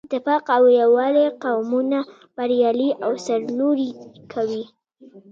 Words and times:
اتفاق 0.07 0.45
او 0.57 0.63
یووالی 0.81 1.25
قومونه 1.43 1.99
بریالي 2.37 2.89
او 3.05 3.11
سرلوړي 3.25 3.89
کوي. 4.31 4.63